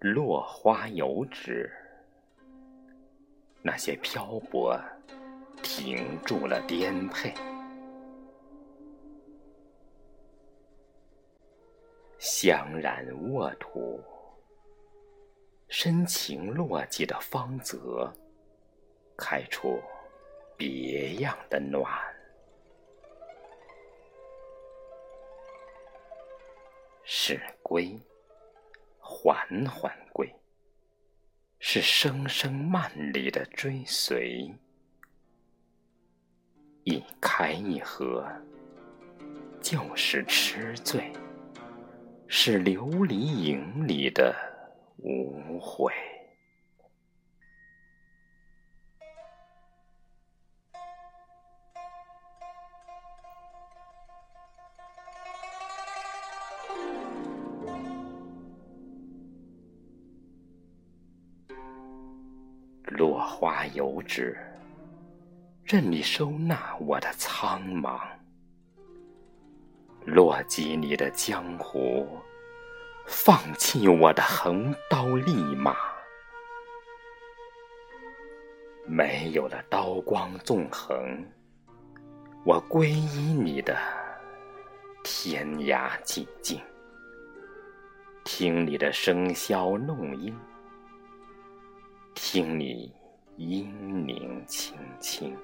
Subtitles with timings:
[0.00, 1.70] 落花有旨，
[3.62, 4.80] 那些漂泊
[5.62, 7.32] 停住了颠沛，
[12.18, 14.02] 香染沃土，
[15.68, 18.12] 深情落寂的芳泽，
[19.16, 19.80] 开出
[20.56, 21.90] 别样的暖。
[27.04, 27.98] 是归。
[29.10, 30.30] 缓缓归，
[31.58, 34.54] 是声声慢里的追随；
[36.88, 38.26] 一开一合，
[39.60, 41.12] 就是痴醉，
[42.26, 44.34] 是琉璃影里的
[44.96, 45.92] 无悔。
[62.86, 64.38] 落花有旨，
[65.70, 68.00] 任你收纳我的苍茫。
[70.06, 72.08] 落寂你的江湖，
[73.06, 75.76] 放弃我的横刀立马。
[78.86, 81.22] 没有了刀光纵横，
[82.46, 83.76] 我皈依你的
[85.04, 86.58] 天涯寂静，
[88.24, 90.34] 听你的笙箫弄音。
[92.14, 92.90] 听你
[93.36, 93.70] 音
[94.06, 95.36] 宁轻轻，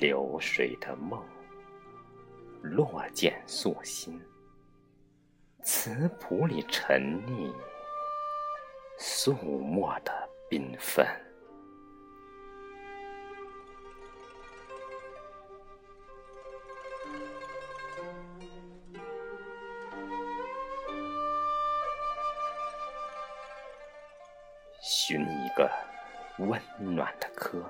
[0.00, 1.22] 流水的梦，
[2.62, 4.18] 落剑素心，
[5.62, 7.54] 词谱里沉溺，
[8.96, 10.10] 素墨的
[10.48, 11.06] 缤纷。
[24.80, 25.70] 寻一个
[26.38, 27.62] 温暖的柯，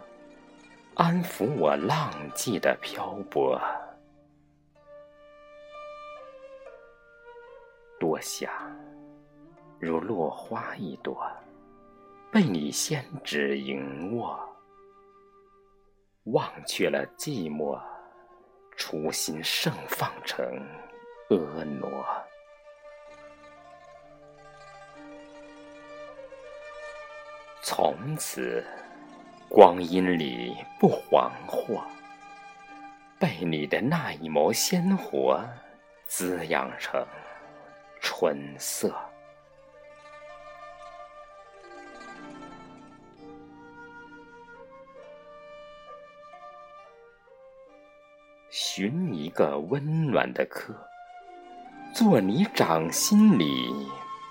[0.95, 3.61] 安抚我浪迹的漂泊。
[7.99, 8.51] 多想
[9.79, 11.27] 如落花一朵，
[12.31, 14.39] 被你先指盈握，
[16.25, 17.81] 忘却了寂寞，
[18.77, 20.45] 初心盛放成
[21.29, 22.25] 婀娜。
[27.63, 28.65] 从此，
[29.51, 31.83] 光阴里不惶惑，
[33.19, 35.45] 被你的那一抹鲜活
[36.07, 37.05] 滋养成
[38.01, 38.95] 春色。
[48.51, 50.73] 寻一个温暖的客，
[51.93, 53.45] 做你掌心里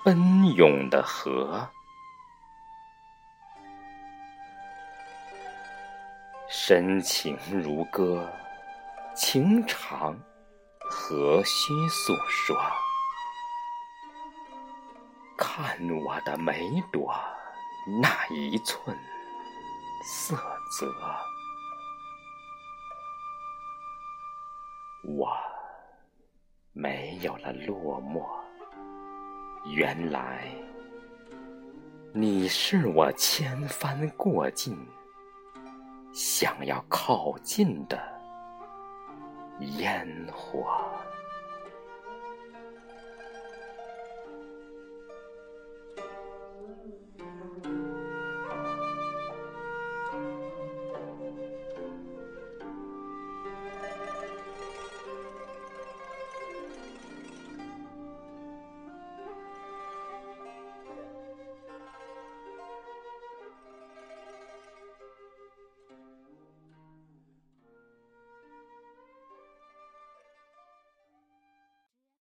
[0.02, 1.68] 奔涌的河。
[6.52, 8.28] 深情如歌，
[9.14, 10.18] 情长
[10.80, 12.60] 何须诉说？
[15.38, 17.14] 看我的每朵
[18.02, 18.98] 那一寸
[20.04, 20.34] 色
[20.76, 20.92] 泽，
[25.04, 25.30] 我
[26.72, 28.26] 没有了落寞。
[29.66, 30.48] 原来
[32.12, 34.76] 你是我千帆过尽。
[36.12, 37.98] 想要靠近的
[39.78, 40.66] 烟火。